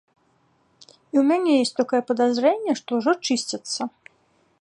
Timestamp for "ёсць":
1.65-1.73